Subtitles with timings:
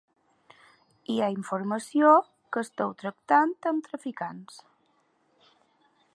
[1.11, 2.15] Hi ha informació
[2.57, 4.61] que esteu tractant amb traficants.